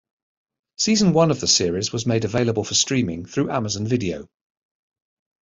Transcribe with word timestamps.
Season 0.79 1.13
one 1.13 1.29
of 1.29 1.39
the 1.41 1.47
series 1.47 1.93
was 1.93 2.07
made 2.07 2.25
available 2.25 2.63
for 2.63 2.73
streaming 2.73 3.23
through 3.23 3.51
Amazon 3.51 3.85
Video. 3.85 4.27